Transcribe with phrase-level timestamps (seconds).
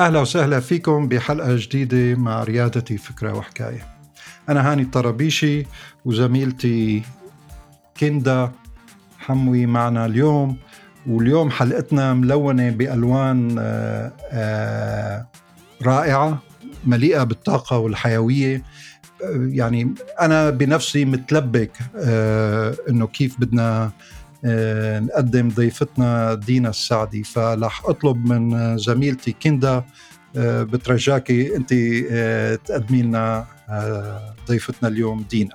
[0.00, 3.86] أهلا وسهلا فيكم بحلقة جديدة مع ريادتي فكرة وحكاية.
[4.48, 5.66] أنا هاني الطرابيشي
[6.04, 7.02] وزميلتي
[8.00, 8.52] كندا
[9.18, 10.56] حموي معنا اليوم
[11.06, 15.26] واليوم حلقتنا ملونة بألوان آه، آه،
[15.82, 16.42] رائعة
[16.86, 18.62] مليئة بالطاقة والحيوية.
[19.34, 23.90] يعني أنا بنفسي متلبك آه، إنه كيف بدنا
[24.44, 29.84] نقدم ضيفتنا دينا السعدي فلح أطلب من زميلتي كندا
[30.34, 31.74] بترجاكي انت
[32.64, 33.46] تقدمي لنا
[34.48, 35.54] ضيفتنا اليوم دينا.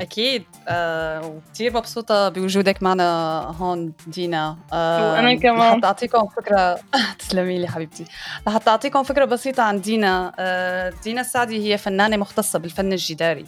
[0.00, 0.44] أكيد.
[0.68, 4.56] آه وكثير مبسوطة بوجودك معنا هون دينا.
[4.72, 5.72] آه وأنا كمان.
[5.72, 6.78] لحتى اعطيكم فكرة
[7.18, 8.04] تسلمي لي حبيبتي.
[8.46, 10.32] لحتى اعطيكم فكرة بسيطة عن دينا.
[10.38, 13.44] آه دينا السعدي هي فنانة مختصة بالفن الجداري.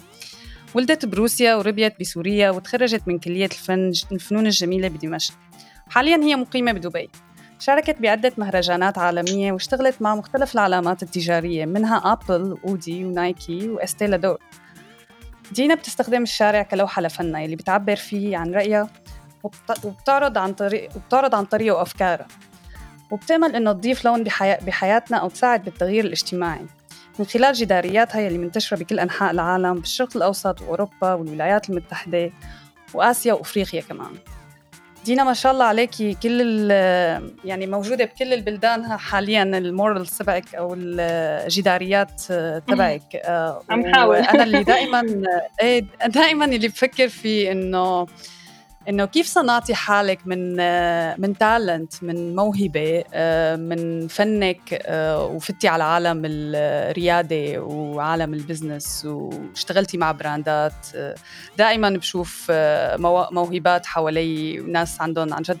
[0.75, 5.33] ولدت بروسيا وربيت بسوريا وتخرجت من كلية الفن الفنون الجميلة بدمشق.
[5.89, 7.09] حاليا هي مقيمة بدبي.
[7.59, 14.37] شاركت بعدة مهرجانات عالمية واشتغلت مع مختلف العلامات التجارية منها أبل وأودي ونايكي وأستيلا دور
[15.51, 18.89] دينا بتستخدم الشارع كلوحة لفنها اللي بتعبر فيه عن رأيها
[19.83, 22.27] وبتعرض عن طريق وبتعرض عن طريقه أفكارها
[23.11, 26.65] وبتأمل إنه تضيف لون بحياتنا أو تساعد بالتغيير الاجتماعي.
[27.19, 32.31] من خلال جدارياتها يلي منتشرة بكل أنحاء العالم بالشرق الأوسط وأوروبا والولايات المتحدة
[32.93, 34.11] وآسيا وأفريقيا كمان.
[35.05, 36.71] دينا ما شاء الله عليكي كل
[37.45, 42.21] يعني موجودة بكل البلدان حاليا ال mural تبعك أو الجداريات
[42.67, 43.15] تبعك.
[43.15, 44.15] آه، عم حاول.
[44.15, 45.03] أنا اللي دائما
[45.61, 48.07] إيه دائما اللي بفكر فيه إنه
[48.87, 50.55] إنه كيف صنعتي حالك من
[51.21, 59.05] من talent من موهبة آه، من فنك آه، وفتي على عالم الريادة وعالم ال business
[59.05, 61.15] واشتغلتي مع brand ات؟ آه،
[61.57, 62.51] دائما بشوف
[63.31, 65.59] موهبات حوالي ناس عندهم عن جد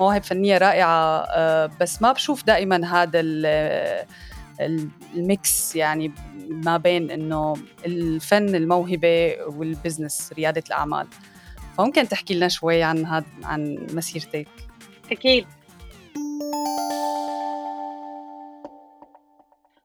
[0.00, 1.26] مواهب فنية رائعة
[1.66, 3.20] بس ما بشوف دائما هذا
[4.60, 6.12] ال mix يعني
[6.48, 11.06] ما بين إنه الفن الموهبة وال business ريادة الأعمال.
[11.78, 14.48] فممكن تحكي لنا شوي عن هاد عن مسيرتك.
[15.12, 15.46] أكيد.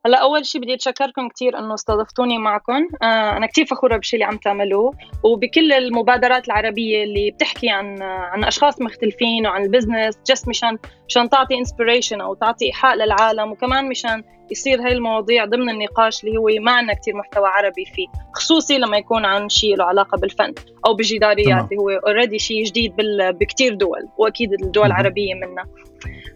[0.05, 2.87] هلا أول شيء بدي أتشكركم كثير إنه استضفتوني معكم.
[3.01, 4.93] آه أنا كثير فخورة بالشيء اللي عم تعملوه
[5.23, 10.77] وبكل المبادرات العربية اللي بتحكي عن عن أشخاص مختلفين وعن ال business just مشان
[11.07, 16.37] مشان تعطي inspiration أو تعطي إيحاء للعالم وكمان مشان يصير هاي المواضيع ضمن النقاش اللي
[16.37, 20.53] هو ما عندنا كثير محتوى عربي فيه خصوصي لما يكون عن شيء له علاقة بالفن
[20.85, 25.65] أو بالجداريات اللي هو already شيء جديد بكثير دول وأكيد الدول العربية منها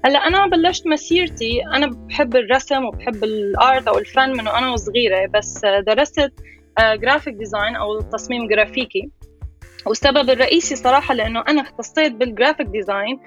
[0.05, 5.27] هلأ أنا بلشت مسيرتي أنا بحب الرسم وبحب ال art أو الفن من وأنا وصغيرة
[5.27, 6.31] بس درست
[6.79, 9.09] graphic design أو تصميم جرافيكي
[9.85, 13.19] والسبب الرئيسي صراحة لأنه أنا اختصيت بال graphic design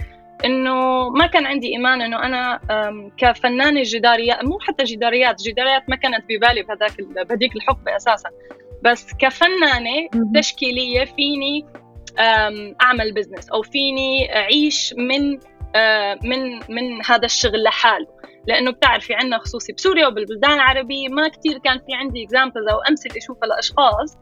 [0.45, 2.61] إنه ما كان عندي إيمان إنه أنا
[3.19, 6.93] كفنانة جداريات مو حتى جداريات جداريات ما كانت ببالي بهذاك
[7.28, 8.31] بهذيك الحقبة أساسا.
[8.83, 11.67] بس كفنانة تشكيلية فيني
[12.83, 15.39] أعمل business أو فيني أعيش من
[16.25, 18.06] من من هذا الشغل لحاله.
[18.47, 23.17] لأنه بتعرفي عندنا خصوصي بسوريا وبالبلدان العربية ما كثير كان في عندي examples أو أمثلة
[23.17, 24.19] أشوفها لأشخاص.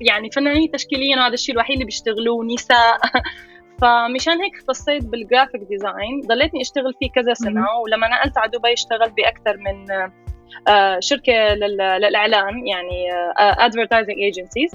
[0.00, 2.98] يعني فنانين تشكيليا وهذا الشيء الوحيد اللي بيشتغلوه نساء
[3.80, 8.72] فمشان هيك اختصيت بال graphic design ضليتني أشتغل فيه كذا سنة ولما نقلت على دبي
[8.72, 9.90] اشتغلت بأكثر من
[10.68, 11.32] آه، شركة
[11.98, 13.08] للاعلان يعني
[13.38, 14.72] advertising آه، agencies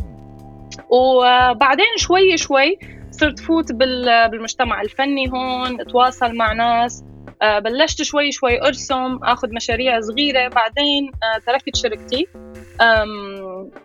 [0.90, 2.80] وبعدين شوي شوي
[3.12, 7.04] صرت فوت بالمجتمع الفني هون أتواصل مع ناس.
[7.42, 10.48] آه، بلشت شوي شوي أرسم آخذ مشاريع صغيرة.
[10.48, 11.12] بعدين
[11.48, 12.28] تركت شركتي.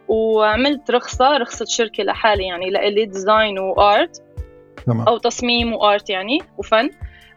[0.09, 4.24] وعملت رخصة رخصة شركة لحالي يعني لإلي design و art
[4.87, 5.09] تمام.
[5.09, 6.91] أو تصميم و art يعني وفن.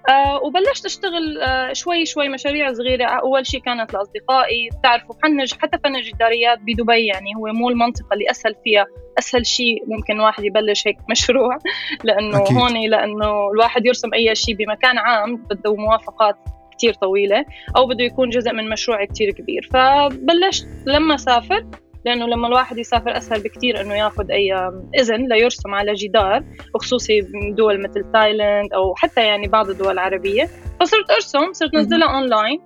[0.10, 3.06] آه وبلشت أشتغل آه شوي شوي مشاريع صغيرة.
[3.06, 4.70] أول شيء كانت لأصدقائي.
[4.80, 8.86] بتعرفوا فن حتى فن الجداريات بدبي يعني هو مو المنطقة اللي أسهل فيها.
[9.20, 11.58] أسهل شيء ممكن واحد يبلش هيك مشروع.
[12.04, 12.58] لأنه أكيد.
[12.58, 16.36] هون لأنه الواحد يرسم أي شيء بمكان عام بده موافقات
[16.72, 17.46] كتير طويلة
[17.78, 19.70] أو بده يكون جزء من مشروع كتير كبير.
[19.74, 21.66] فبلشت لما سافر
[22.08, 24.54] لأنه لما الواحد يسافر أسهل بكثير إنه ياخذ أي
[25.00, 26.44] إذن ليرسم على جدار
[26.76, 27.22] وخصوصي
[27.52, 30.50] دول مثل تايلاند أو حتى يعني بعض الدول العربية.
[30.80, 32.62] فصرت أرسم صرت نزلها أونلاين.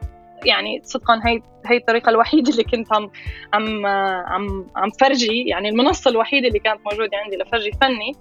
[0.45, 3.11] يعني صدقا هي هي الطريقة الوحيدة اللي كنت عم
[3.53, 3.85] عم
[4.25, 8.11] عم عم فرجي يعني المنصة الوحيدة اللي كانت موجودة عندي لفرجي فني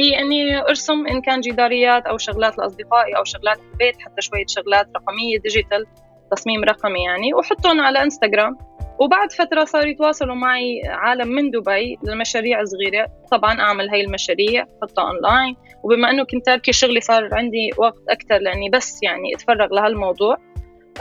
[0.00, 4.86] هي إني أرسم إن كان جداريات أو شغلات لأصدقائي أو شغلات البيت حتى شوية شغلات
[4.96, 5.86] رقمية digital
[6.30, 8.56] تصميم رقمي يعني وحطهم على انستغرام
[9.00, 13.08] وبعد فترة صاروا يتواصلوا معي عالم من دبي لمشاريع صغيرة.
[13.32, 18.38] طبعا أعمل هاي المشاريع حطها أونلاين وبما إنه كنت تاركة شغلي صار عندي وقت أكثر
[18.38, 20.36] لأني بس يعني أتفرغ لهالموضوع.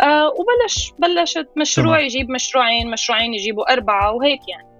[0.02, 2.06] آه وبلش بلشت مشروع تمام.
[2.06, 4.76] يجيب مشروعين مشروعين يجيبوا أربعة وهيك يعني.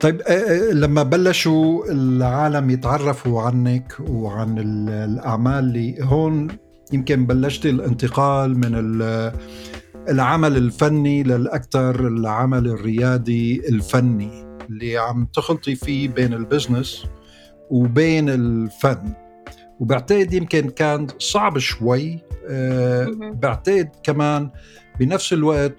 [0.00, 4.58] طيب آه، آه، لما بلشوا العالم يتعرفوا عنك وعن
[4.88, 6.48] الأعمال اللي هون
[6.92, 8.74] يمكن بلشتي الانتقال من
[10.08, 17.04] العمل الفني للأكثر العمل الريادي الفني اللي عم تخلطي فيه بين ال business
[17.70, 19.14] وبين الفن.
[19.80, 22.18] وبعتقد يمكن كان صعب شوي
[22.48, 24.50] أه بعتقد كمان
[25.00, 25.76] بنفس الوقت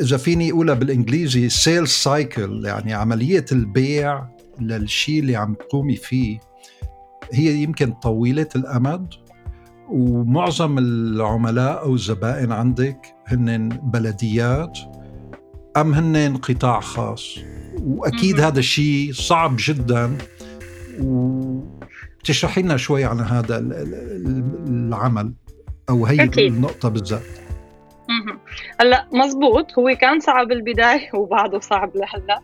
[0.00, 4.28] إذا فيني أقولها بالإنجليزي sales cycle يعني عملية البيع
[4.60, 6.40] للشيء اللي عم تقومي فيه
[7.32, 9.06] هي يمكن طويلة الأمد.
[9.90, 14.78] ومعظم العملاء أو الزبائن عندك هن بلديات
[15.76, 17.38] أم هن قطاع خاص؟
[17.82, 20.18] وأكيد هذا الشيء صعب جدا.
[21.00, 23.58] وتشرحي لنا شوي عن هذا
[24.68, 25.32] العمل.
[25.88, 26.52] أو هي أكيد.
[26.52, 27.22] النقطة بالذات
[28.80, 29.78] هلا مزبوط.
[29.78, 32.40] هو كان صعب بالبداية وبعده صعب لهلا.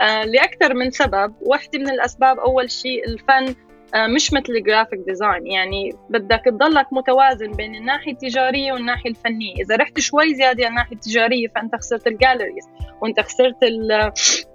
[0.00, 1.34] آه لأكثر من سبب.
[1.40, 3.54] واحدة من الأسباب أول شيء الفن
[3.96, 9.54] مش مثل ال graphic design يعني بدك تضلك متوازن بين الناحية التجارية والناحية الفنية.
[9.54, 12.68] إذا رحت شوي زيادة على الناحية التجارية فأنت خسرت ال galleries
[13.02, 13.92] وأنت خسرت ال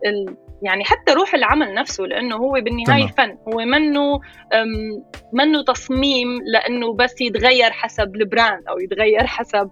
[0.06, 3.38] ال يعني حتى روح العمل نفسه لأنه هو بالنهاية فن.
[3.48, 4.20] هو منه
[5.34, 9.70] منه تصميم لأنه بس يتغير حسب ال brand أو يتغير حسب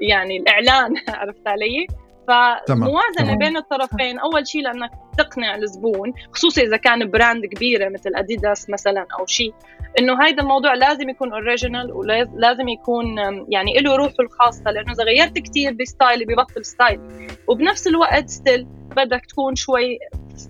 [0.00, 0.94] يعني الإعلان.
[1.20, 1.86] عرفت علي؟
[2.28, 8.70] فموازنة بين الطرفين أول شيء لأنك تقنع الزبون خصوصا إذا كان brand كبيرة مثل أديداس
[8.70, 9.54] مثلا أو شيء
[9.98, 13.04] إنه هيدا الموضوع لازم يكون original ولازم يكون
[13.48, 17.00] يعني له روحه الخاصة لأنه إذا غيرت كثير ب style ببطل style.
[17.48, 19.98] وبنفس الوقت still بدك تكون شوي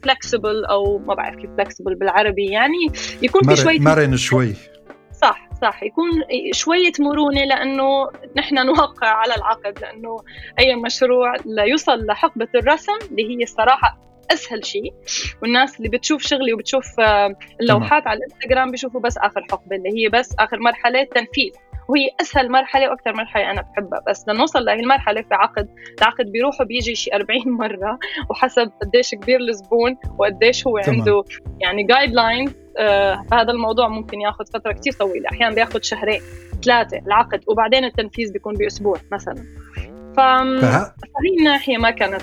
[0.02, 2.92] flexible أو ما بعرف كيف flexible بالعربي يعني
[3.22, 4.54] يكون في شوي مرن شوي.
[5.22, 5.82] صح صح.
[5.82, 6.10] يكون
[6.52, 10.16] شوية مرونة لأنه نحن نوقع على العقد لأنه
[10.58, 13.98] أي مشروع ليوصل لحقبة الرسم اللي هي الصراحة
[14.32, 14.92] أسهل شيء.
[15.42, 20.08] والناس اللي بتشوف شغلي وبتشوف آه، اللوحات على الإنستغرام بيشوفوا بس آخر حقبة اللي هي
[20.08, 21.52] بس آخر مرحلة تنفيذ.
[21.88, 24.02] وهي أسهل مرحلة وأكثر مرحلة أنا بحبها.
[24.08, 25.69] بس لنوصل لهي المرحلة في عقد
[25.99, 27.99] العقد بيروح وبيجي شي 40 مرة
[28.31, 30.99] وحسب قديش كبير الزبون وقديش هو تمام.
[30.99, 31.23] عنده
[31.61, 35.29] يعني جايد لاين آه فهذا الموضوع ممكن ياخذ فترة كثير طويلة.
[35.32, 36.20] أحيانا بياخذ شهرين
[36.64, 39.44] ثلاثة العقد وبعدين التنفيذ بيكون بأسبوع مثلا.
[40.17, 42.23] ف هي الناحية ما كانت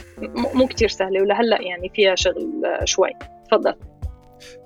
[0.53, 3.09] مو كثير سهلة ولهلأ يعني فيها شغل آه، شوي.
[3.51, 3.73] تفضل.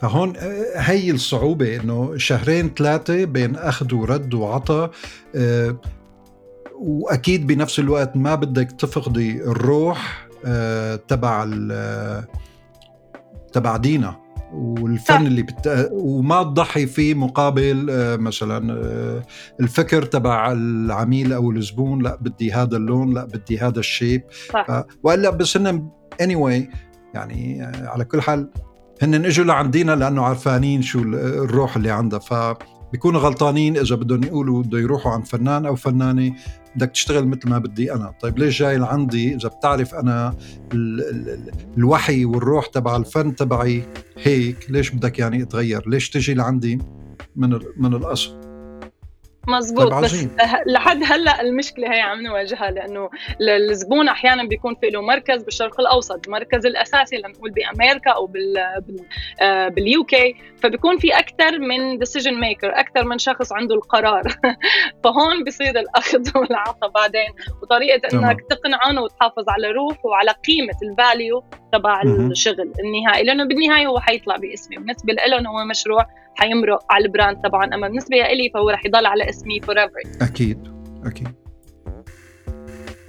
[0.02, 4.90] فهون آه، هي الصعوبة إنه شهرين ثلاثة بين أخذ ورد وعطى
[5.36, 5.78] آه،
[6.80, 11.46] وأكيد بنفس الوقت ما بدك تفقدي الروح آه، تبع
[13.54, 14.24] تبع دينا.
[14.54, 15.90] والفن اللي بت...
[15.92, 17.86] وما تضحي فيه مقابل
[18.20, 18.78] مثلا
[19.60, 24.24] الفكر تبع العميل أو الزبون لا بدي هذا اللون لا بدي هذا الشيب.
[24.50, 24.86] صح.
[25.04, 25.92] وإلا بس إنه
[26.22, 26.64] anyway
[27.14, 28.50] يعني على كل حال
[29.04, 32.20] هن إجوا لعندينا لأنه عرفانين شو الروح اللي عندها.
[32.20, 36.36] فبيكونوا غلطانين اذا بدهم يقولوا بده يروحوا عند فنان أو فنانة
[36.76, 38.14] بدك تشتغل مثل ما بدي أنا.
[38.22, 40.36] طيب ليش جاي لعندي؟ اذا بتعرف أنا
[40.74, 43.84] ال ال الوحي والروح تبع الفن تبعي
[44.24, 46.80] هيك ليش بدك يعني اتغير ليش تجي لعندي
[47.36, 48.43] من من الاصل
[49.48, 50.28] مزبوط طيب بس
[50.68, 53.10] لحد هلأ المشكلة هي عم نواجهها لأنه
[53.42, 58.56] الزبون أحيانا بيكون في له مركز بالشرق الأوسط المركز الأساسي لنقول بأمريكا أو بال
[59.70, 64.24] بال UK فبيكون في أكثر من decision maker أكثر من شخص عنده القرار.
[65.04, 67.30] فهون بصير الأخذ والعطاء بعدين
[67.62, 73.88] وطريقة إنك تقنعهم وتحافظ على روح وعلى قيمة ال value تبع الشغل النهائي لأنه بالنهاية
[73.88, 78.52] هو حيطلع باسمي بالنسبة لهم هو مشروع حيمرق على ال brand طبعا أما بالنسبة لي
[78.54, 80.74] فهو رح يضل على اسمي forever أكيد
[81.06, 81.28] أكيد.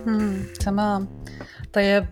[0.06, 0.42] مم.
[0.60, 1.08] تمام.
[1.72, 2.06] طيب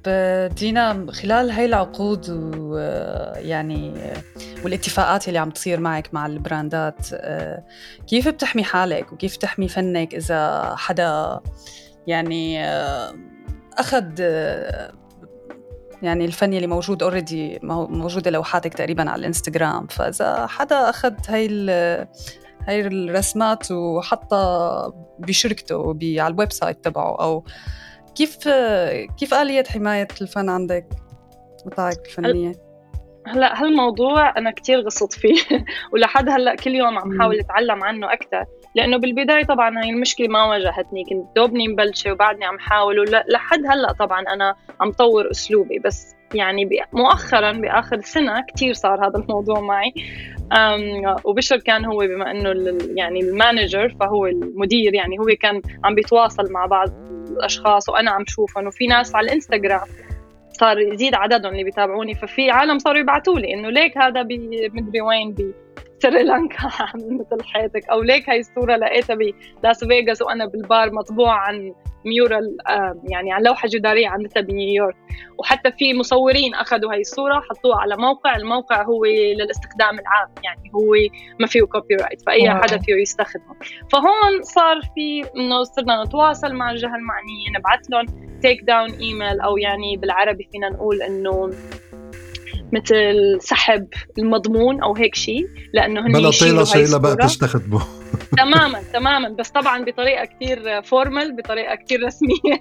[0.57, 3.95] دينا خلال هاي العقود ويعني
[4.64, 7.07] والاتفاقات اللي عم تصير معك مع ال brandات
[8.07, 11.40] كيف بتحمي حالك وكيف تحمي فنك إذا حدا
[12.07, 12.64] يعني
[13.78, 14.04] أخذ
[16.02, 19.87] يعني الفني اللي موجود already موجودة لوحاتك تقريبا على الإنستغرام.
[19.87, 21.49] فإذا حدا أخذ هاي
[22.68, 27.44] هاي الرسمات وحطها بشركته على ال website تبعه أو
[28.14, 28.49] كيف
[29.18, 30.87] كيف آلية حماية الفن عندك؟
[31.66, 32.52] متاعك الفنية؟
[33.26, 35.37] هلا هالموضوع أنا كثير غصت فيه.
[35.92, 38.44] ولحد هلأ كل يوم عم حاول أتعلم عنه أكثر
[38.75, 43.93] لأنه بالبداية طبعا هاي المشكلة ما واجهتني كنت دوبني مبلشة وبعدني عم حاول ولحد هلأ
[43.93, 45.79] طبعا أنا عم طور أسلوبي.
[45.79, 49.95] بس يعني مؤخرا بآخر سنة كثير صار هذا الموضوع معي.
[51.25, 56.67] وبشر كان هو بما إنه يعني المانجر فهو المدير يعني هو كان عم بيتواصل مع
[56.67, 56.88] بعض
[57.31, 58.67] الأشخاص وأنا عم شوفهم.
[58.67, 59.87] وفي ناس على الإنستغرام
[60.52, 62.14] صار يزيد عددهم اللي بيتابعوني.
[62.14, 65.35] ففي عالم صاروا يبعثوا لي إنه ليك هذا بمدري وين
[66.02, 69.16] سريلانكا مثل حياتك أو ليك هاي الصورة لقيتها
[69.62, 71.73] بلاس فيغاس وأنا بالبار مطبوع عن
[72.05, 72.57] mural
[73.04, 74.97] يعني عن لوحة جدارية عملتها بنيويورك.
[75.38, 80.94] وحتى في مصورين أخذوا هاي الصورة حطوها على موقع الموقع هو للاستخدام العام يعني هو
[81.40, 83.54] ما فيه copyright فاي حدا فيه يستخدمه.
[83.92, 88.06] فهون صار في إنه صرنا نتواصل مع الجهة المعنية نبعث لهم
[88.43, 91.50] take down email أو يعني بالعربي فينا نقول إنه
[92.73, 93.88] مثل سحب
[94.19, 97.83] المضمون أو هيك شيء لأنه هن بلا طيلة شيء بقى تستخدمه
[98.37, 99.29] تماما تماما.
[99.29, 102.61] بس طبعا بطريقة كثير formal بطريقة كثير رسمية.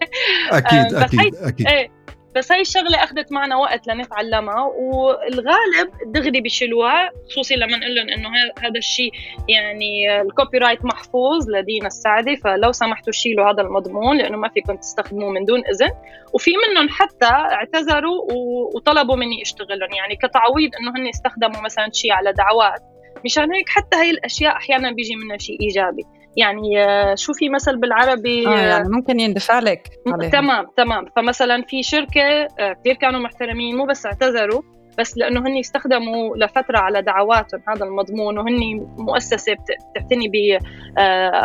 [0.51, 1.67] أكيد أكيد أكيد.
[1.67, 2.00] إيه
[2.35, 8.29] بس هاي الشغلة أخذت معنا وقت لنتعلمها والغالب دغري بيشيلوها خصوصي لما نقول لهم إنه
[8.59, 9.11] هذا الشيء
[9.49, 15.31] يعني ال copyright محفوظ لدينا السعدي فلو سمحتوا شيلوا هذا المضمون لأنه ما فيكم تستخدموه
[15.31, 15.91] من دون إذن.
[16.33, 18.31] وفي منهم حتى اعتذروا
[18.75, 22.81] وطلبوا مني أشتغلهم يعني كتعويض إنه هن استخدموا مثلا شيء على دعوات.
[23.25, 26.03] مشان هيك حتى هي الأشياء أحيانا بيجي منها شيء إيجابي.
[26.37, 29.87] يعني آه، شو في مثل بالعربي؟ آه يعني ممكن يندفع لك.
[30.31, 31.05] تمام تمام.
[31.15, 32.21] فمثلا في شركة
[32.59, 34.61] آه، كثير كانوا محترمين مو بس اعتذروا
[34.97, 40.63] بس لأنه هن يستخدموا لفترة على دعواتهم هذا المضمون وهن مؤسسة بتعتني ب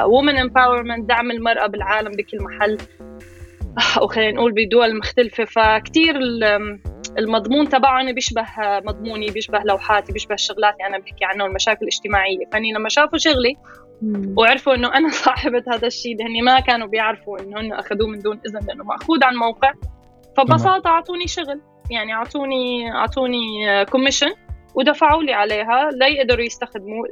[0.05, 2.79] women empowerment دعم المرأة بالعالم بكل محل.
[4.03, 5.45] وخلينا نقول بدول مختلفة.
[5.45, 6.15] فكتير
[7.19, 12.47] المضمون تبعهم بيشبه مضموني بيشبه لوحاتي بيشبه الشغلات اللي أنا بحكي عنها المشاكل الاجتماعية.
[12.53, 13.57] فإني لما شافوا شغلي
[14.37, 18.41] وعرفوا إنه أنا صاحبة هذا الشيء هني ما كانوا بيعرفوا إنه هن أخذوه من دون
[18.47, 19.73] إذن لأنه مأخوذ عن موقع.
[20.37, 23.39] فببساطة أعطوني شغل يعني أعطوني أعطوني
[23.91, 24.33] commission
[24.75, 27.07] ودفعوا لي عليها ليقدروا يستخدموا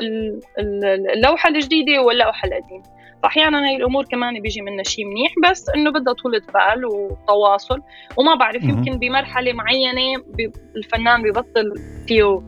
[1.14, 3.03] اللوحة الجديدة واللوحه القديمة.
[3.22, 7.80] فاحيانا هي الأمور كمان بيجي منها شيء منيح بس إنه بدها طولة بال وتواصل.
[8.16, 10.24] وما بعرف يمكن بمرحلة معينة
[10.76, 11.72] الفنان ببطل
[12.08, 12.42] فيه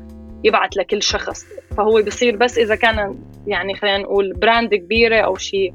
[0.45, 1.45] يبعث لكل شخص.
[1.77, 5.73] فهو بصير بس إذا كان يعني خلينا نقول brand كبيرة أو شيء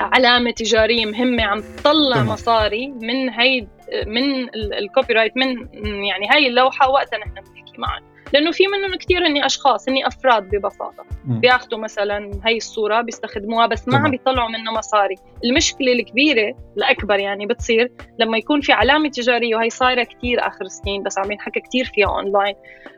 [0.00, 3.66] علامة تجارية مهمة عم تطلع مصاري من هي
[4.06, 5.68] من ال copyright من
[6.04, 10.42] يعني هاي اللوحة وقتها نحن بنحكي معهم لأنه في منهم كثير هني أشخاص هني أفراد
[10.42, 11.04] ببساطة.
[11.24, 15.14] بياخذوا مثلا هي الصورة بيستخدموها بس ما عم بيطلعوا منها مصاري.
[15.44, 21.02] المشكلة الكبيرة الأكبر يعني بتصير لما يكون في علامة تجارية وهي صايرة كثير آخر سنين
[21.02, 22.54] بس عم ينحكى كثير فيها أونلاين.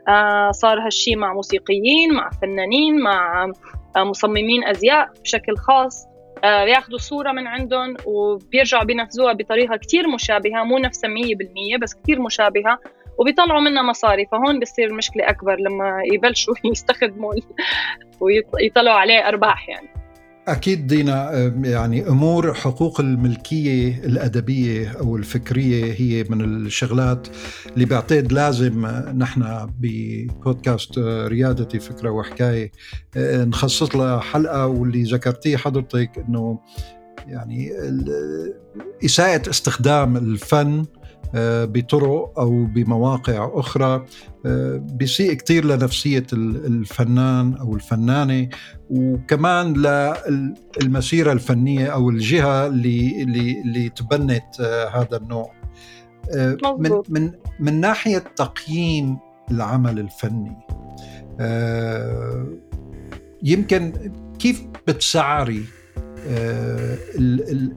[0.08, 3.50] آه صار هالشيء مع موسيقيين مع فنانين مع
[3.96, 6.06] آه مصممين أزياء بشكل خاص.
[6.44, 12.20] آه، بياخذوا صورة من عندهم وبيرجعوا بينفذوها بطريقة كثير مشابهة مو نفسها 100% بس كثير
[12.20, 12.78] مشابهة.
[13.18, 17.34] وبيطلعوا منها مصاري فهون بصير المشكلة أكبر لما يبلشوا يستخدموا
[18.20, 19.88] ويطلعوا عليه أرباح يعني.
[20.48, 21.32] أكيد دينا
[21.64, 27.28] يعني أمور حقوق الملكية الأدبية أو الفكرية هي من الشغلات
[27.66, 32.70] اللي بعتقد لازم نحن ببودكاست ريادتي فكرة وحكاية
[33.16, 36.58] نخصص لها حلقة واللي ذكرتيه حضرتك أنه
[37.26, 37.70] يعني
[39.04, 40.84] إساءة استخدام الفن
[41.34, 44.04] بطرق أو بمواقع أخرى.
[44.46, 48.48] آه، بيسيء كتير لنفسية الفنان أو الفنانة.
[48.90, 49.74] وكمان
[50.80, 55.52] للمسيرة الفنية أو الجهة اللي, اللي, اللي تبنت آه، هذا النوع.
[56.78, 59.18] من, من, من ناحية تقييم
[59.50, 60.56] العمل الفني
[63.42, 63.92] يمكن
[64.38, 65.64] كيف بتسعري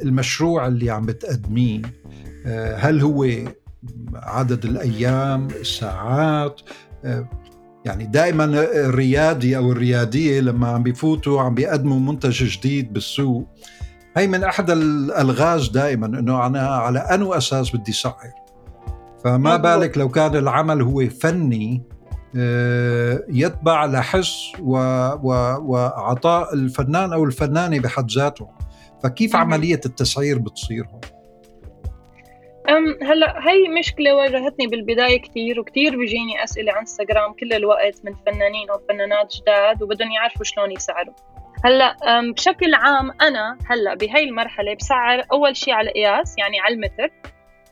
[0.02, 2.29] المشروع اللي عم بتقدميه؟ آه،
[2.76, 3.26] هل هو
[4.16, 6.62] عدد الأيام الساعات؟
[7.06, 7.30] آه،
[7.86, 8.46] يعني دائما
[8.86, 13.48] الريادي أو الريادية لما عم بيفوتوا عم بيقدموا منتج جديد بالسوق
[14.18, 18.32] هي من أحد الألغاز دائما إنه أنا على أنو أساس بدي سعر.
[19.24, 21.84] فما بالك لو كان العمل هو فني
[22.36, 28.48] آه، يتبع لحس وعطاء الفنان أو الفنانة بحد ذاته
[29.04, 31.19] فكيف عملية التسعير بتصير هون
[32.70, 38.14] أم هلا هي مشكلة واجهتني بالبداية كثير وكثير بيجيني أسئلة على إنستغرام كل الوقت من
[38.26, 41.14] فنانين أو فنانات جداد وبدهم يعرفوا شلون يسعروا.
[41.66, 41.96] هلا
[42.32, 47.10] بشكل عام أنا هلا بهي المرحلة بسعر أول شيء على قياس يعني على المتر.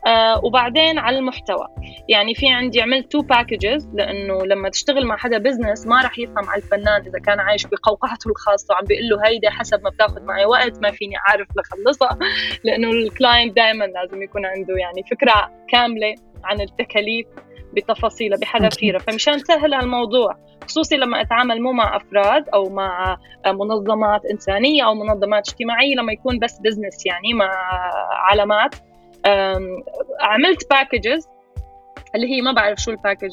[0.06, 1.66] آه وبعدين على المحتوى.
[2.08, 6.48] يعني في عندي عملت two packages لأنه لما تشتغل مع حدا business ما راح يفهم
[6.48, 10.44] على الفنان إذا كان عايش بقوقعته الخاصة وعم بيقول له هيدا حسب ما بتاخذ معي
[10.44, 12.18] وقت ما فيني أعرف لخلصها.
[12.64, 16.14] لأنه ال client دائما لازم يكون عنده يعني فكرة كاملة
[16.44, 17.26] عن التكاليف
[17.76, 18.98] بتفاصيلها بحذافيرها.
[18.98, 20.36] فمشان سهل الموضوع
[20.68, 26.38] خصوصي لما أتعامل مو مع أفراد أو مع منظمات إنسانية أو منظمات اجتماعية لما يكون
[26.38, 27.50] بس business يعني مع
[28.30, 28.74] علامات
[30.20, 31.28] عملت packages
[32.14, 33.32] اللي هي ما بعرف شو ال package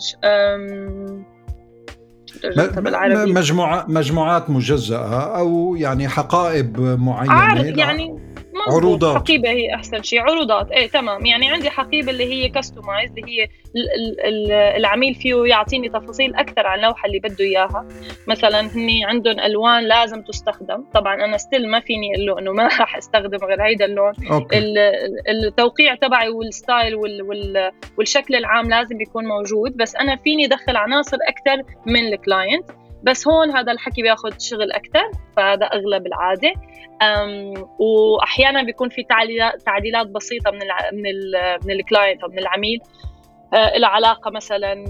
[2.77, 8.24] بالعربي مجموعة مجموعات مجزأة أو يعني حقائب معينة؟ يعني
[8.67, 9.15] عروضات.
[9.15, 10.21] حقيبة هي أحسن شيء.
[10.21, 10.71] عروضات.
[10.71, 11.25] إيه تمام.
[11.25, 13.47] يعني عندي حقيبة اللي هي customize اللي هي
[14.77, 17.87] العميل فيه يعطيني تفاصيل أكثر عن اللوحه اللي بده إياها.
[18.27, 20.83] مثلا هني عندهم ألوان لازم تستخدم.
[20.93, 24.13] طبعا أنا still ما فيني أقول له إنه ما راح أستخدم غير هيدا اللون.
[24.31, 24.73] okay.
[25.29, 26.95] التوقيع تبعي وال style
[27.97, 29.77] والشكل العام لازم يكون موجود.
[29.77, 32.65] بس أنا فيني أدخل عناصر أكثر من ال client
[33.05, 36.53] بس هون هذا الحكي بياخذ شغل أكثر فهذا أغلب العادة.
[37.79, 42.39] وأحيانا بيكون في تعديلات تعديلات بسيطة من ال من ال من ال client أو من
[42.39, 42.79] العميل.
[43.53, 44.85] آه، لها علاقة مثلا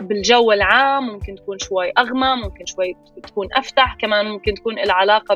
[0.00, 5.34] بالجو العام ممكن تكون شوي أغمق ممكن شوي تكون أفتح كمان ممكن تكون لها علاقة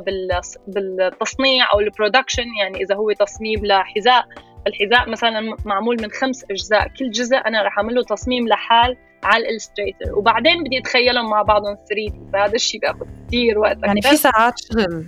[0.66, 4.25] بالتصنيع أو ال production يعني إذا هو تصميم لحذاء.
[4.66, 9.44] الحذاء مثلا معمول من خمس أجزاء كل جزء أنا رح أعمل له تصميم لحال على
[9.44, 10.14] ال Illustrator.
[10.18, 12.12] وبعدين بدي أتخيلهم مع بعضهم 3D.
[12.32, 13.78] فهذا الشيء بياخذ كثير وقت.
[13.84, 15.04] يعني في ساعات شغل.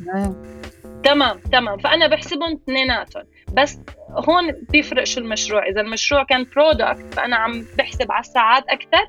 [1.04, 1.78] تمام تمام.
[1.78, 3.24] فأنا بحسبهم اثنيناتهم.
[3.52, 3.78] بس
[4.28, 5.68] هون بيفرق شو المشروع.
[5.68, 9.08] إذا المشروع كان product فأنا عم بحسب على الساعات أكثر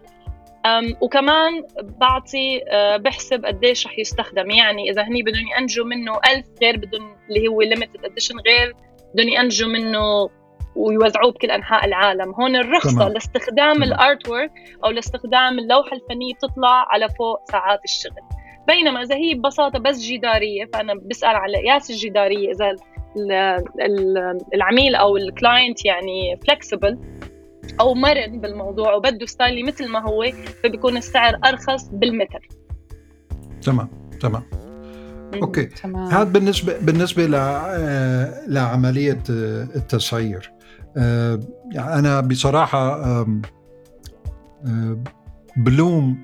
[1.02, 4.52] وكمان بعطي أه، بحسب قديش رح يستخدم.
[4.52, 8.76] يعني إذا هني بدهم ينجوا منه ألف غير بدهم اللي هو limited edition غير
[9.16, 10.30] بدهم ينجوا منه
[10.76, 12.34] ويوزعوه بكل أنحاء العالم.
[12.34, 13.12] هون الرخصة تمام.
[13.12, 14.52] لاستخدام ال artwork
[14.86, 18.22] أو لاستخدام اللوحة الفنية بتطلع على فوق ساعات الشغل.
[18.68, 22.76] بينما إذا هي ببساطة بس جدارية فأنا بسأل على قياس الجدارية إذا
[24.54, 27.00] العميل أو ال client يعني flexible
[27.80, 30.26] أو مرن بالموضوع وبده style ي مثل ما هو
[30.64, 32.48] فبيكون السعر أرخص بالمتر.
[33.62, 33.90] تمام
[34.22, 34.44] تمام.
[35.42, 35.70] okay.
[36.12, 40.55] هذا بالنسبة بالنسبة آه، لعملية آه، التسعير
[41.78, 43.26] أنا بصراحة
[45.58, 46.18] بلوم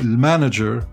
[0.00, 0.84] المانجر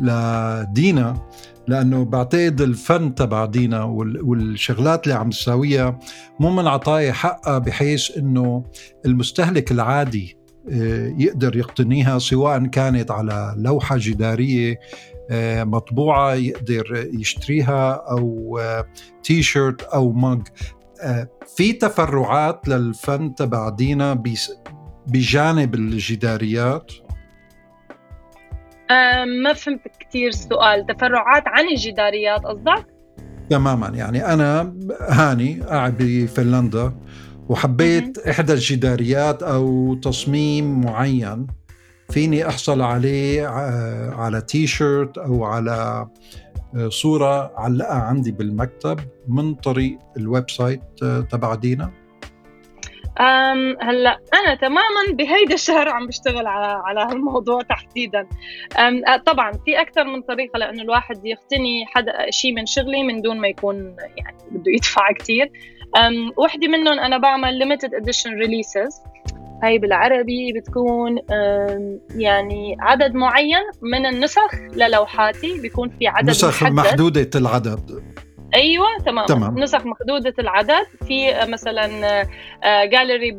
[0.00, 1.26] لدينا
[1.68, 3.82] لأنه بعتقد الفن تبع دينا
[4.22, 5.98] والشغلات اللي عم تساويها
[6.40, 8.64] مو من عطايا حقها بحيث إنه
[9.06, 10.36] المستهلك العادي
[11.18, 14.80] يقدر يقتنيها سواء كانت على لوحة جدارية
[15.64, 18.60] مطبوعة يقدر يشتريها أو
[19.22, 20.40] تي شيرت أو مج.
[20.40, 20.85] آه،
[21.56, 24.22] في تفرعات للفن تبع دينا
[25.06, 26.92] بجانب الجداريات؟
[29.42, 30.86] ما فهمت كثير السؤال.
[30.86, 32.86] تفرعات عن الجداريات قصدك؟
[33.50, 33.88] تماما.
[33.88, 36.92] يعني أنا هاني قاعد بفنلندا
[37.48, 41.46] وحبيت إحدى الجداريات أو تصميم معين.
[42.10, 46.06] فيني أحصل عليه آه، على تي شيرت أو على
[46.88, 51.92] صورة علقها عندي بالمكتب من طريق ال website آه، تبع دينا؟
[53.20, 58.28] أم هلا أنا تماما بهيدا الشهر عم بشتغل على على هالموضوع تحديدا.
[58.78, 63.40] آه، طبعا في أكثر من طريقة لأنه الواحد يقتني حدا شيء من شغلي من دون
[63.40, 65.50] ما يكون يعني بده يدفع كثير
[66.36, 69.02] وحدة منهم أنا بعمل limited edition releases
[69.62, 71.18] هاي بالعربي بتكون
[72.16, 76.74] يعني عدد معين من النسخ للوحاتي بيكون في عدد نسخ محدد.
[76.74, 78.02] محدودة العدد
[78.54, 79.58] أيوه تمام, تمام.
[79.58, 81.88] نسخ محدودة العدد في مثلا
[82.84, 83.30] جاليري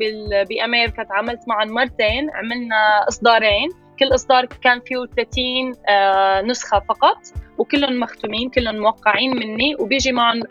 [0.49, 7.17] بأمريكا تعاملت معهم مرتين عملنا إصدارين كل إصدار كان فيه 30 آه، نسخة فقط
[7.57, 10.41] وكلهم مختومين كلهم موقعين مني وبيجي معهم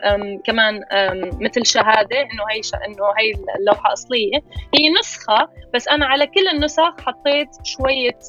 [0.45, 0.79] كمان
[1.41, 4.37] مثل شهادة إنه هي إنه هي اللوحة أصلية.
[4.79, 8.19] هي نسخة بس أنا على كل النسخ حطيت شوية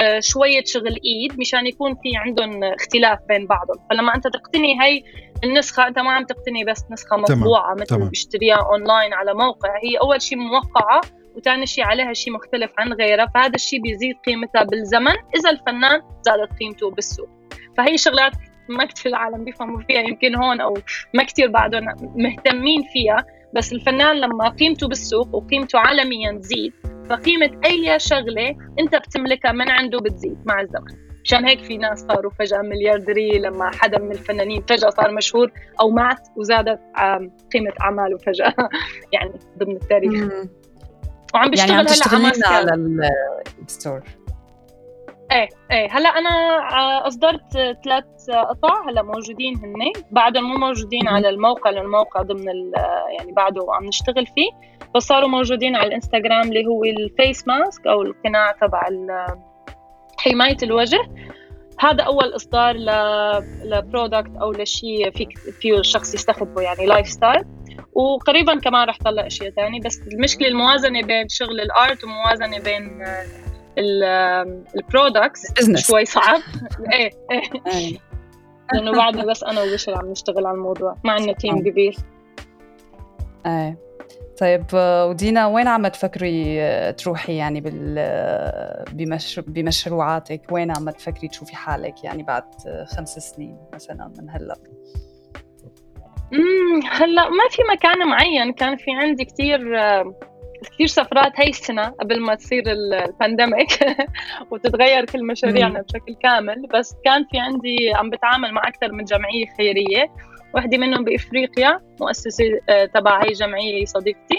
[0.00, 3.86] آه، شوية شغل إيد مشان يكون في عندهم اختلاف بين بعضهم.
[3.90, 5.02] فلما أنت تقتني هي
[5.44, 9.68] النسخة أنت ما عم تقتني بس نسخة مطبوعة مثل بيشتريها أونلاين على موقع.
[9.84, 11.00] هي أول شيء موقعة
[11.36, 15.14] وثاني شيء عليها شيء مختلف عن غيرها فهذا الشيء بيزيد قيمتها بالزمن.
[15.36, 17.28] إذا الفنان زادت قيمته بالسوق.
[17.76, 18.32] فهي شغلات
[18.68, 20.74] ما كثير العالم بيفهموا فيها يمكن هون أو
[21.14, 21.84] ما كثير بعدهم
[22.16, 23.26] مهتمين فيها.
[23.54, 26.72] بس الفنان لما قيمته بالسوق وقيمته عالميا تزيد
[27.10, 31.04] فقيمة أي شغلة أنت بتملكها من عنده بتزيد مع الزمن.
[31.24, 35.90] عشان هيك في ناس صاروا فجأة مليارديرية لما حدا من الفنانين فجأة صار مشهور أو
[35.90, 36.80] مات وزادت
[37.52, 38.54] قيمة أعماله فجأة.
[39.12, 40.32] يعني ضمن التاريخ.
[41.34, 42.74] وعم بيشتغل يعني عم هلأ على
[43.62, 44.02] الستور
[45.32, 45.88] إيه إيه.
[45.90, 47.52] هلأ أنا آه، أصدرت
[47.84, 52.46] ثلاث قطع هلأ موجودين هن بعدهم مو موجودين على الموقع لأن الموقع ضمن
[53.18, 54.50] يعني بعده عم نشتغل فيه.
[54.94, 58.88] بس صاروا موجودين على الإنستغرام اللي هو ال face mask أو القناع تبع
[60.18, 60.98] حماية الوجه.
[61.78, 62.76] هذا أول إصدار
[63.64, 67.44] ل product أو لشيء فيك فيه الشخص يستخدمه يعني lifestyle
[67.94, 73.04] وقريبا كمان رح طلع أشياء ثانية بس المشكلة الموازنة بين شغل ال art وموازنة بين
[73.78, 76.40] ال products شوي صعب.
[76.92, 77.98] إيه إيه.
[78.72, 81.96] لأنه بعدني بس أنا وبشر عم نشتغل على الموضوع ما عندنا team كبير.
[83.46, 83.84] إيه
[84.40, 84.64] طيب
[85.08, 88.84] ودينا وين عم تفكري تروحي يعني بال
[89.46, 92.44] بمشروعاتك؟ وين عم تفكري تشوفي حالك يعني بعد
[92.96, 94.56] خمس سنين مثلا من هلأ؟
[96.34, 98.52] امم هلا ما في مكان معين.
[98.52, 99.58] كان في عندي كثير
[100.72, 103.68] كثير سفرات هي السنة قبل ما تصير البانديميك
[104.50, 106.66] وتتغير كل مشاريعنا بشكل كامل.
[106.74, 110.06] بس كان في عندي عم بتعامل مع أكثر من جمعية خيرية.
[110.54, 114.38] وحدة منهم بإفريقيا مؤسسة آه، تبع هي الجمعية صديقتي.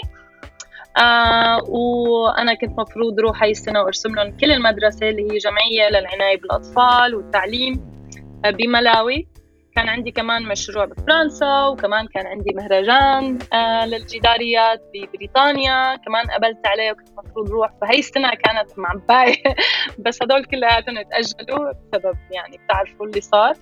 [0.98, 6.40] آه وأنا كنت مفروض روح هاي السنة وأرسم لهم كل المدرسة اللي هي جمعية للعناية
[6.40, 7.80] بالأطفال والتعليم
[8.44, 9.28] آه بملاوي.
[9.76, 15.96] كان عندي كمان مشروع بفرنسا وكمان كان عندي مهرجان آه للجداريات ببريطانيا.
[15.96, 17.70] كمان قبلت عليه وكنت مفروض روح.
[17.80, 19.42] فهي السنة كانت معباية
[20.06, 23.54] بس هدول كلياتهم تأجلوا بسبب يعني بتعرفوا اللي صار.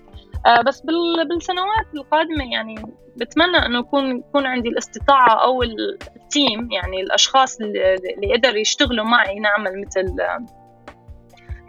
[0.45, 0.81] آه بس
[1.29, 2.75] بالسنوات القادمة يعني
[3.17, 9.39] بتمنى إنه يكون يكون عندي الاستطاعة أو ال team يعني الأشخاص اللي قدروا يشتغلوا معي
[9.39, 10.15] نعمل مثل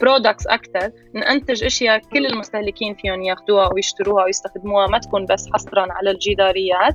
[0.00, 6.10] products أكثر ننتج إشياء كل المستهلكين فيهم ياخذوها ويشتروها ويستخدموها ما تكون بس حصرا على
[6.10, 6.94] الجداريات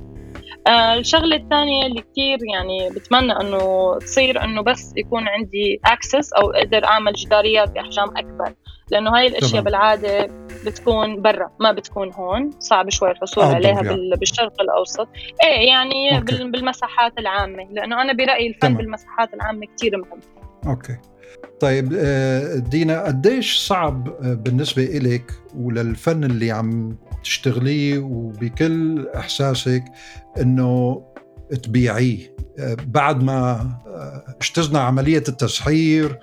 [0.66, 6.50] آه الشغلة الثانية اللي كثير يعني بتمنى إنه تصير إنه بس يكون عندي access أو
[6.50, 8.54] أقدر أعمل جداريات بأحجام أكبر
[8.90, 9.64] لأنه هاي الإشياء تمام.
[9.64, 10.30] بالعادة
[10.66, 14.10] بتكون برا ما بتكون هون صعب شوي الحصول عليها يعني.
[14.16, 15.08] بالشرق الأوسط
[15.44, 16.44] إيه يعني okay.
[16.44, 18.76] بالمساحات العامة لأنه أنا برأيي الفن تمام.
[18.76, 20.20] بالمساحات العامة كثير مهم
[20.66, 21.11] okay
[21.60, 29.84] طيب آه، دينا قديش صعب آه، بالنسبة إليك وللفن اللي عم تشتغليه وبكل إحساسك
[30.40, 31.02] إنه
[31.62, 33.72] تبيعيه؟ آه، بعد ما
[34.40, 36.18] اجتزنا عملية التسحير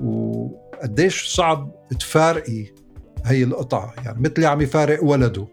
[0.00, 2.66] وقديش صعب تفارقي
[3.24, 5.46] هي القطعة؟ يعني مثل عم يفارق ولده.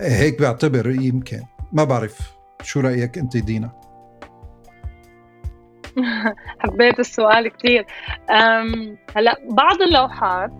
[0.00, 1.42] هيك بعتبر يمكن.
[1.72, 2.18] ما بعرف
[2.62, 3.85] شو رأيك أنت دينا؟
[6.60, 7.86] حبيت السؤال كثير
[9.16, 10.52] هلا بعض اللوحات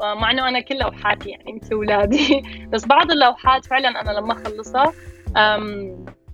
[0.00, 2.42] مع إنه أنا كل لوحاتي يعني مثل اولادي
[2.72, 4.92] بس بعض اللوحات فعلا أنا لما أخلصها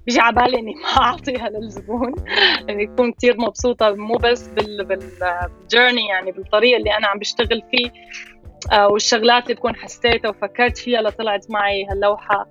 [0.07, 2.15] بيجي على بالي إني ما أعطيها للزبون.
[2.69, 7.91] يعني اكون كثير مبسوطة مو بس بال بالجيرني يعني بالطريقة اللي أنا عم بشتغل فيه
[8.85, 12.47] والشغلات اللي بكون حسيتها وفكرت فيها لطلعت معي هاللوحة.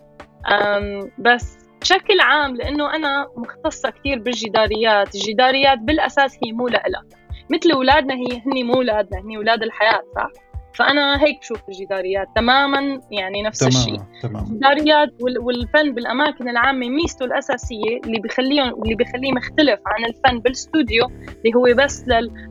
[1.17, 7.05] بس بشكل عام لأنه أنا مختصة كثير بالجداريات الجداريات بالأساس هي مو لإلها
[7.49, 10.48] مثل أولادنا هي هني مو أولادنا هني أولاد الحياة صح؟
[10.79, 13.71] فأنا هيك بشوف الجداريات تماما يعني نفس تمام.
[13.71, 14.43] الشيء تمام.
[14.43, 21.55] الجداريات والفن بالأماكن العامة ميزته الأساسية اللي بيخليه اللي بيخليه مختلف عن الفن بالاستوديو اللي
[21.55, 22.05] هو بس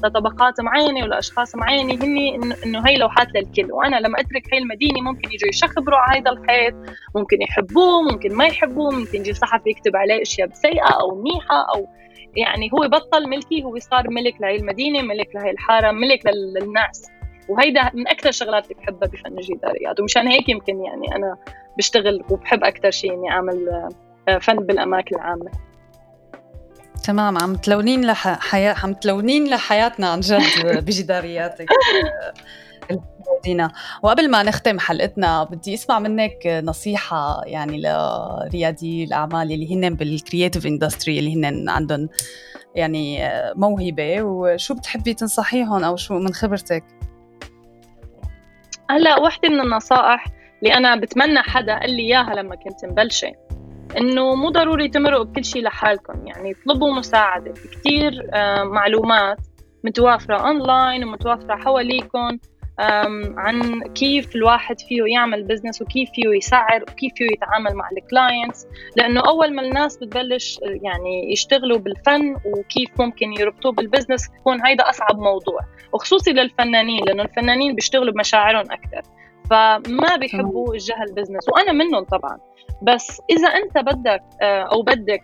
[0.04, 5.32] لطبقات معينة ولأشخاص معينة هني إنه هي لوحات للكل وأنا لما أترك هي المدينة ممكن
[5.32, 6.74] يجوا يشخبروا على هذا الحيط
[7.14, 11.86] ممكن يحبوه ممكن ما يحبوه ممكن يجي صحفي يكتب عليه أشياء سيئة أو منيحة أو
[12.36, 17.17] يعني هو بطل ملكي هو صار ملك لهي المدينة ملك لهي الحارة ملك للناس
[17.48, 21.36] وهيدا من أكثر الشغلات اللي بحبها بفن الجداريات ومشان هيك يمكن يعني أنا
[21.78, 23.88] بشتغل وبحب أكثر شيء إني أعمل
[24.28, 25.50] آه، فن بالأماكن العامة.
[27.04, 30.40] تمام عم تلونين لحياة عم تلونين لحياتنا عن جد
[30.86, 31.68] بجدارياتك
[33.44, 40.09] دينا وقبل ما نختم حلقتنا بدي أسمع منك نصيحة يعني لريادي الأعمال اللي هن بال
[40.09, 42.08] creative industry اللي هن عندهم
[42.74, 44.22] يعني آه، موهبة.
[44.22, 46.84] وشو بتحبي تنصحيهم أو شو من خبرتك؟
[48.90, 50.24] هلا وحدة من النصائح
[50.62, 53.32] اللي أنا بتمنى حدا قال لي إياها لما كنت مبلشة
[53.96, 59.38] إنه مو ضروري تمرقوا بكل شيء لحالكم يعني اطلبوا مساعدة في كثير آه، معلومات
[59.84, 62.38] متوافرة اونلاين ومتوافرة حواليكم
[63.36, 68.66] عن كيف الواحد فيه يعمل business وكيف فيه يسعر وكيف فيه يتعامل مع ال clients
[68.96, 74.90] لأنه أول ما الناس بتبلش يعني يشتغلوا بالفن وكيف ممكن يربطوه بال business يكون هيدا
[74.90, 75.60] أصعب موضوع.
[75.92, 79.02] وخصوصي للفنانين لأنه الفنانين بيشتغلوا بمشاعرهم أكثر
[79.50, 82.38] فما بيحبوا الجهة ال business وأنا منهم طبعا.
[82.82, 85.20] بس إذا أنت بدك آه، أو بدك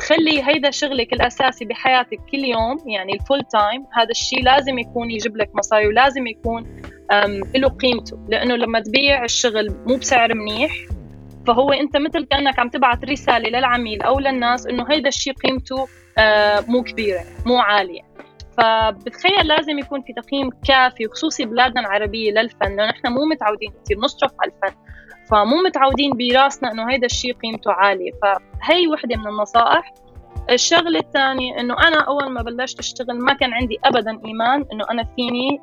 [0.00, 5.10] تخلي هيدا شغلك الأساسي بحياتك كل يوم يعني ال full time هذا الشيء لازم يكون
[5.10, 6.82] يجيب لك مصاري ولازم يكون
[7.54, 10.72] له قيمته لأنه لما تبيع الشغل مو بسعر منيح
[11.46, 16.64] فهو أنت مثل كأنك عم تبعت رسالة للعميل أو للناس إنه هيدا الشيء قيمته آه،
[16.68, 18.02] مو كبيرة مو عالية.
[18.58, 23.98] فبتخيل لازم يكون في تقييم كافي وخصوصي بلادنا العربية للفن لأنه نحن مو متعودين كثير
[23.98, 24.76] نصرف على الفن.
[25.30, 28.10] فمو متعودين براسنا إنه هيدا الشيء قيمته عالية.
[28.22, 29.94] فهي وحدة من النصائح.
[30.50, 35.04] الشغلة الثانية إنه أنا أول ما بلشت أشتغل ما كان عندي ابدا إيمان إنه أنا
[35.04, 35.60] فيني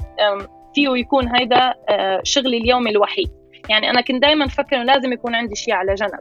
[0.76, 1.74] فيه يكون هيدا
[2.24, 3.30] شغلي اليومي الوحيد.
[3.70, 6.20] يعني أنا كنت دائما أفكر إنه لازم يكون عندي شيء على جنب.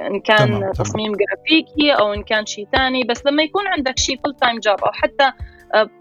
[0.00, 0.72] إن كان تمام.
[0.72, 4.80] تصميم جرافيكي أو إن كان شيء ثاني بس لما يكون عندك شيء full time job
[4.80, 5.32] أو حتى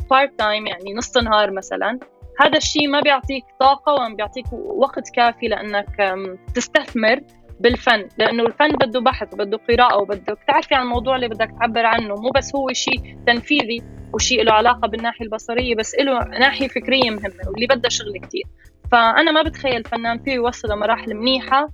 [0.10, 2.00] part time يعني نص نهار مثلا
[2.42, 6.16] هذا الشيء ما بيعطيك طاقة وما بيعطيك وقت كافي لأنك
[6.56, 7.22] تستثمر
[7.60, 12.16] بالفن لأنه الفن بده بحث وبده قراءة وبدك تعرفي عن الموضوع اللي بدك تعبر عنه.
[12.16, 13.82] مو بس هو شيء تنفيذي
[14.14, 18.44] وشيء له علاقة بالناحية البصرية بس له ناحية فكرية مهمة واللي بدها شغل كثير
[18.92, 21.70] فأنا ما بتخيل فنان فيه يوصل لمراحل منيحة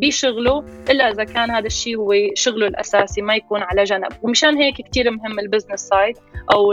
[0.00, 4.12] بشغله إلا إذا كان هذا الشيء هو شغله الأساسي ما يكون على جنب.
[4.22, 6.16] ومشان هيك كثير مهم ال business side
[6.52, 6.72] أو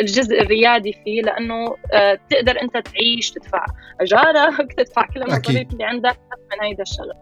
[0.00, 3.66] الجزء الريادي فيه لأنه آه، تقدر أنت تعيش تدفع
[4.00, 7.12] اجارك تدفع كل المصاريف اللي عندك من هيدا الشغل.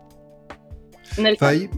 [1.18, 1.68] من الفن.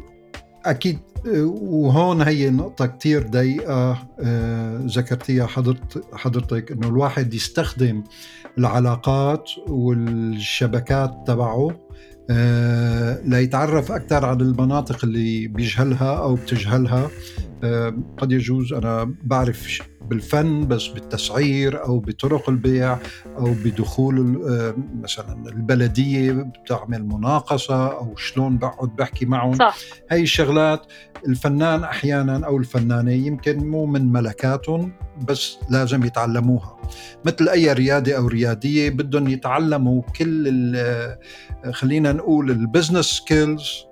[0.66, 8.04] أكيد وهون هي نقطة كتير ضيقة آه، ذكرتيها حضرت حضرتك إنه الواحد يستخدم
[8.58, 11.91] العلاقات والشبكات تبعه آه،
[13.24, 17.04] ليتعرف أكثر على المناطق اللي بيجهلها أو بتجهلها.
[17.04, 17.10] آه،
[18.18, 18.72] قد يجوز.
[18.72, 27.86] أنا بعرف بالفن بس بالتسعير أو بطرق البيع أو بدخول آه، مثلا البلدية بتعمل مناقصة
[27.86, 29.54] أو شلون بقعد بحكي معهم.
[29.54, 29.76] صح.
[30.10, 30.86] هي الشغلات
[31.28, 34.92] الفنان أحيانا أو الفنانة يمكن مو من ملكاتهم
[35.28, 36.76] بس لازم يتعلموها.
[37.24, 41.18] مثل أي ريادي أو ريادية بدهم يتعلموا كل آه،
[41.70, 43.84] خلينا نقول ال business skills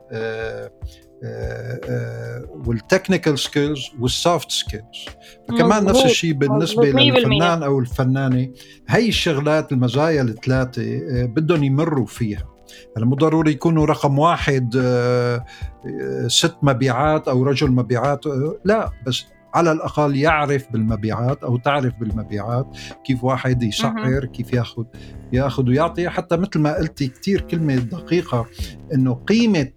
[2.67, 5.05] وال technical skills وال soft skills.
[5.49, 8.49] فكمان نفس الشيء بالنسبة للفنان أو الفنانة
[8.89, 12.51] هي الشغلات المزايا الثلاثة آه، بدهم يمروا فيها.
[12.97, 15.45] هلا مو ضروري يكونوا رقم واحد آه،
[15.87, 18.25] آه، ست مبيعات أو رجل مبيعات
[18.65, 22.67] لا بس على الأقل يعرف بالمبيعات أو تعرف بالمبيعات
[23.05, 24.85] كيف واحد يسعر كيف ياخذ
[25.33, 26.09] ياخذ ويعطي.
[26.09, 28.47] حتى مثل ما قلتي كثير كلمة دقيقة
[28.95, 29.73] إنه قيمة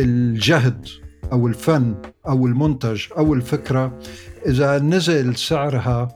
[0.00, 0.86] الجهد
[1.32, 1.94] أو الفن
[2.28, 3.98] أو المنتج أو الفكرة
[4.46, 6.08] إذا نزل سعرها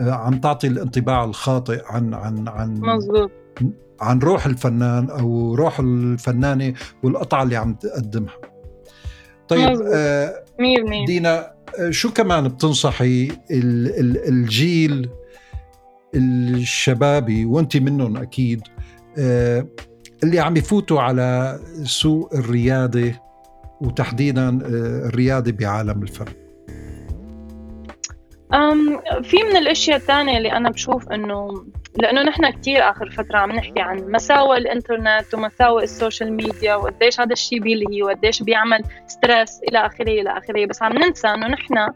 [0.00, 3.30] آه، عم تعطي الانطباع الخاطئ عن عن عن مزبوط.
[4.00, 8.34] عن روح الفنان أو روح الفنانة والقطعة اللي عم تقدمها.
[9.48, 10.44] طيب آه
[11.06, 13.28] دينا آه، شو كمان بتنصحي
[14.28, 15.08] الجيل
[16.14, 18.62] الشبابي وانت منهم أكيد
[20.22, 23.22] اللي عم يفوتوا على سوق الريادة؟
[23.86, 26.26] وتحديدا آه، الرياده بعالم الفن
[29.22, 31.64] في من الأشياء الثانية اللي أنا بشوف إنه
[31.98, 37.20] لأنه نحن كثير آخر فترة عم نحكي عن مساوئ الإنترنت ومساوئ ال social media وقديش
[37.20, 40.66] هذا الشيء بيلهي وقديش بيعمل stress إلى آخره إلى آخره.
[40.66, 41.92] بس عم ننسى إنه نحن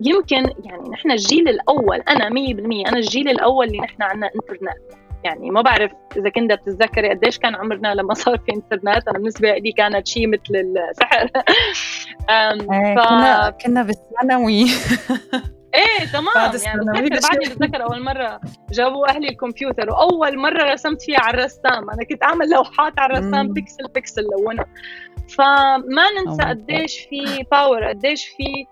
[0.00, 5.05] يمكن يعني نحن الجيل الأول أنا 100% أنا الجيل الأول اللي نحن عندنا إنترنت.
[5.24, 9.08] يعني ما بعرف إذا كنت بتتذكري قديش كان عمرنا لما صار في إنترنت.
[9.08, 10.40] أنا بالنسبة لي كانت شيء مثل
[10.90, 11.30] السحر.
[12.30, 12.98] إيه، ف...
[13.08, 14.64] كنا كنا بالثانوي.
[15.74, 16.52] إيه تمام.
[16.64, 21.90] يعني بتذكر بعدني بتذكر أول مرة جابوا أهلي الكمبيوتر وأول مرة رسمت فيها على الرسام.
[21.90, 24.66] أنا كنت أعمل لوحات على الرسام pixel pixel لونها.
[25.28, 28.66] فما ننسى قديش في power قديش في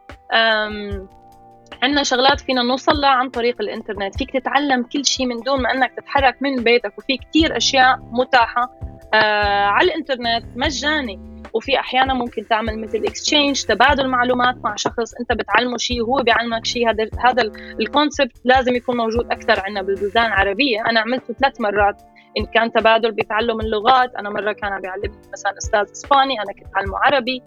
[1.82, 4.18] عندنا شغلات فينا نوصل لها عن طريق الإنترنت.
[4.18, 8.70] فيك تتعلم كل شيء من دون ما إنك تتحرك من بيتك وفي كتير أشياء متاحة
[9.14, 11.34] آه على الإنترنت مجاني.
[11.52, 16.64] وفي أحيانا ممكن تعمل مثل exchange تبادل معلومات مع شخص أنت بتعلمه شيء وهو بيعلمك
[16.66, 16.90] شيء.
[16.90, 17.42] هذا هذا
[17.80, 20.80] ال concept لازم يكون موجود أكثر عندنا بالبلدان العربية.
[20.90, 22.02] أنا عملته ثلاث مرات.
[22.38, 24.14] إن كان تبادل بتعلم اللغات.
[24.14, 27.42] أنا مرة كان بيعلمني مثلا أستاذ إسباني أنا كنت أعلمه عربي.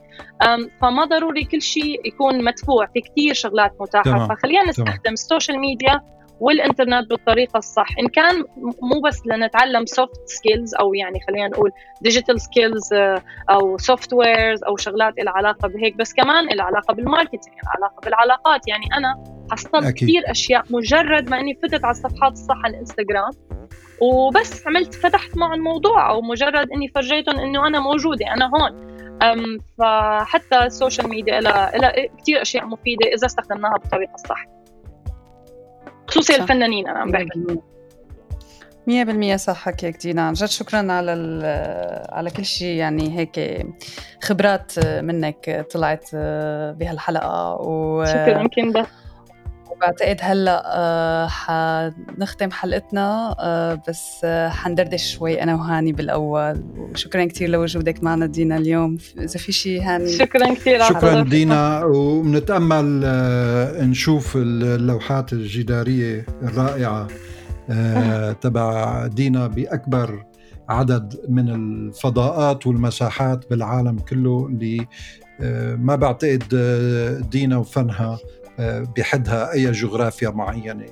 [0.82, 4.28] فما ضروري كل شيء يكون مدفوع في كثير شغلات متاحة.
[4.28, 6.02] فخلينا نستخدم ال social media
[6.40, 7.88] والإنترنت بالطريقة الصح.
[8.00, 8.44] إن كان
[8.82, 11.72] مو بس لنتعلم soft skills أو يعني خلينا نقول
[12.02, 17.05] digital skills آه، أو softwares أو شغلات لها علاقة بهيك بس كمان لها علاقة بال
[17.05, 18.68] marketing لها علاقة بالعلاقات.
[18.68, 23.32] يعني أنا حصلت كثير أشياء مجرد ما إني فتت على الصفحات الصح على الانستغرام
[24.02, 28.88] وبس عملت فتحت مع الموضوع أو مجرد إني فرجيتهم إنه أنا موجودة أنا هون.
[29.22, 31.72] أم فحتى ال social media لها
[32.22, 34.46] كثير أشياء مفيدة إذا استخدمناها بالطريقة الصح
[36.08, 36.42] خصوصي صح.
[36.42, 37.60] الفنانين أنا عم بحكي.
[38.88, 40.22] مية بالمية صح حكيك دينا.
[40.22, 41.12] عن جد شكرا على
[42.10, 43.66] على كل شيء يعني هيك
[44.24, 46.16] خبرات منك طلعت
[46.76, 48.86] بهالحلقة و شكرا كندا.
[49.78, 56.64] وبعتقد هلأ آه، حنختم حلقتنا آه، بس آه، حندردش شوي أنا وهاني بالأول.
[56.78, 58.98] وشكرا كثير لوجودك معنا دينا اليوم.
[59.18, 61.84] إذا في شيء هاني؟ شكرا كثير شكرا دينا.
[61.84, 63.02] وبنتامل
[63.90, 67.08] نشوف اللوحات الجدارية الرائعة
[68.42, 70.26] تبع دينا بأكبر
[70.70, 74.88] عدد من الفضاءات والمساحات بالعالم كله اللي
[75.78, 76.44] ما بعتقد
[77.32, 78.18] دينا وفنها
[78.98, 80.86] بحدها أي جغرافيا معينة.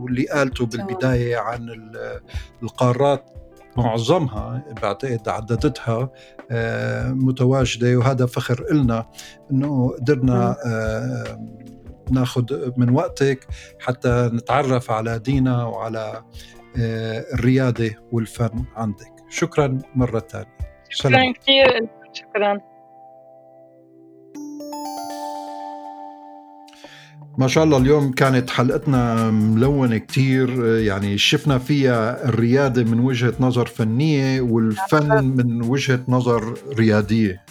[0.00, 1.68] واللي قالته بالبداية عن
[2.62, 3.24] القارات
[3.76, 6.10] معظمها بعتقد عددتها
[6.50, 7.96] آه، متواجدة.
[7.96, 9.06] وهذا فخر إلنا
[9.50, 11.46] أنه قدرنا آه،
[12.10, 13.46] ناخذ من وقتك
[13.80, 16.22] حتى نتعرف على دينا وعلى
[16.78, 19.12] آه، الريادة والفن عندك.
[19.28, 20.46] شكرا مرة ثانية
[20.90, 21.88] شكرا كثير.
[22.12, 22.69] شكرا.
[27.40, 33.66] ما شاء الله اليوم كانت حلقتنا ملونة كتير يعني شفنا فيها الريادة من وجهة نظر
[33.66, 37.42] فنية والفن من وجهة نظر ريادية.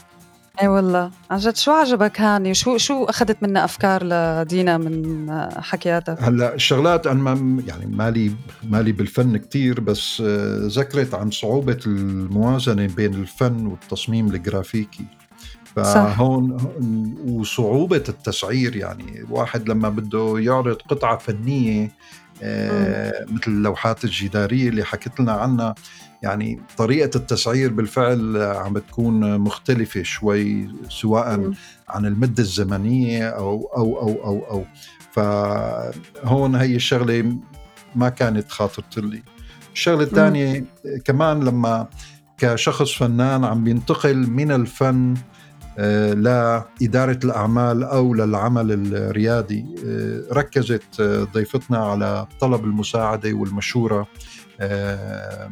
[0.62, 1.12] إي والله.
[1.32, 7.08] عن جد شو عجبك هاني؟ شو شو أخذت منا أفكار لدينا من حكياتها هلأ الشغلات
[7.08, 8.32] أنا ما يعني مالي
[8.70, 10.22] مالي بالفن كتير بس
[10.78, 15.06] ذكرت عن صعوبة الموازنة بين الفن والتصميم الجرافيكي.
[15.76, 16.58] فهون
[17.28, 19.20] وصعوبة التسعير يعني.
[19.20, 21.92] الواحد لما بده يعرض قطعة فنية
[22.44, 25.76] آه مثل اللوحات الجدارية اللي حكيت لنا عنها
[26.24, 31.54] يعني طريقة التسعير بالفعل عم بتكون مختلفة شوي سواء م.
[31.90, 34.66] عن المدة الزمنية أو أو أو أو أو.
[35.12, 37.38] فهون هي الشغلة
[37.96, 39.24] ما كانت خاطرت لي.
[39.74, 40.66] الشغلة الثانية
[41.06, 41.88] كمان لما
[42.38, 45.39] كشخص فنان عم بينتقل من الفن آه،
[46.14, 49.66] لإدارة الأعمال أو للعمل الريادي.
[49.86, 54.08] آه، ركزت آه، ضيفتنا على طلب المساعدة والمشورة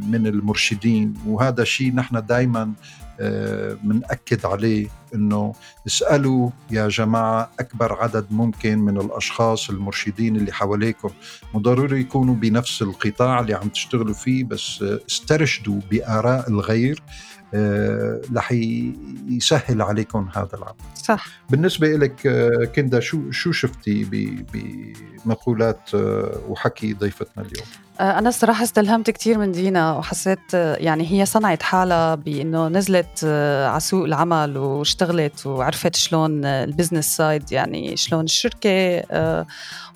[0.08, 1.14] من المرشدين.
[1.28, 2.74] وهذا شيء نحن دائما
[3.84, 5.54] بنأكد عليه إنه
[5.88, 11.10] اسألوا يا جماعة أكبر عدد ممكن من الأشخاص المرشدين اللي حواليكم.
[11.54, 17.04] مو ضروري يكونوا بنفس القطاع اللي عم تشتغلوا فيه بس استرشدوا بآراء الغير.
[17.04, 17.37] آه،
[18.36, 18.52] رح
[19.28, 20.76] يسهل عليكم هذا العمل.
[20.96, 21.28] صح.
[21.50, 24.08] بالنسبة لك آه، كندا شو شو شفتي
[25.26, 27.66] بمقولات آه، وحكي ضيفتنا اليوم؟
[28.00, 33.24] أنا الصراحة استلهمت كثير من دينا وحسيت يعني هي صنعت حالها بإنه نزلت
[33.68, 39.04] على سوق العمل واشتغلت وعرفت شلون ال business side يعني شلون الشركة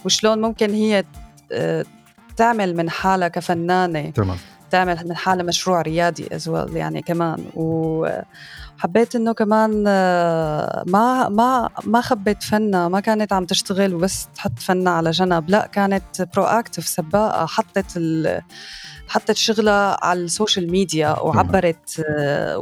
[0.05, 1.03] وشلون ممكن هي
[2.37, 4.09] تعمل من حالها كفنانة.
[4.09, 4.37] تمام.
[4.71, 7.45] تعمل من حالها مشروع ريادي as well يعني كمان.
[7.55, 14.59] وحبيت إنه كمان آه، ما ما ما خبت فنها ما كانت عم تشتغل وبس تحط
[14.59, 18.41] فنها على جنب لا كانت proactive سباقة حطت ال
[19.07, 22.57] حطت شغلها على ال social media وعبرت آه،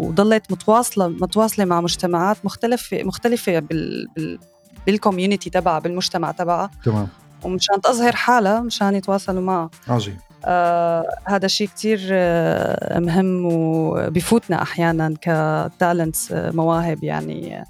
[0.00, 4.38] وضلت متواصلة متواصلة مع مجتمعات مختلفة مختلفة بال, بال
[4.86, 6.70] بال community تبعها بالمجتمع تبعها.
[6.84, 7.08] تمام.
[7.42, 9.70] ومشان تظهر حالها مشان يتواصلوا معها.
[9.88, 10.18] عظيم.
[10.44, 17.64] آه هذا شيء كتير آه مهم وبفوتنا أحيانا ك talents آه مواهب يعني.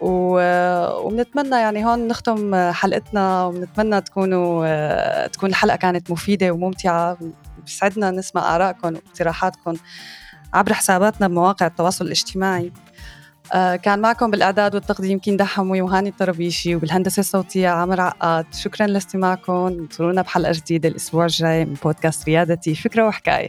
[0.00, 7.18] وبنتمنى يعني هون نختم حلقتنا وبنتمنى تكونوا تكون الحلقة كانت مفيدة وممتعة.
[7.64, 9.74] بيسعدنا نسمع آرائكم واقتراحاتكم
[10.54, 12.72] عبر حساباتنا بمواقع التواصل الاجتماعي.
[13.82, 18.46] كان معكم بالإعداد والتقديم كين دحموي وهاني الطربيشي وبالهندسة الصوتية عامر عقاد.
[18.54, 19.52] شكرا لاستماعكم.
[19.52, 23.48] انتظرونا بحلقة جديدة الأسبوع الجاي من بودكاست ريادتي فكرة وحكاية.